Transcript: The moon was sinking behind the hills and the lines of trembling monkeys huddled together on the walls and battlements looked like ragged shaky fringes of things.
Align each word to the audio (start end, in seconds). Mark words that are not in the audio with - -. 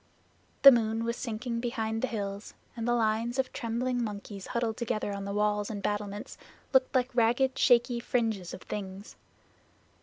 The 0.63 0.71
moon 0.71 1.03
was 1.03 1.15
sinking 1.15 1.59
behind 1.59 2.01
the 2.01 2.07
hills 2.07 2.55
and 2.75 2.87
the 2.87 2.95
lines 2.95 3.37
of 3.37 3.53
trembling 3.53 4.03
monkeys 4.03 4.47
huddled 4.47 4.75
together 4.77 5.13
on 5.13 5.25
the 5.25 5.31
walls 5.31 5.69
and 5.69 5.83
battlements 5.83 6.39
looked 6.73 6.95
like 6.95 7.13
ragged 7.13 7.55
shaky 7.59 7.99
fringes 7.99 8.51
of 8.51 8.63
things. 8.63 9.15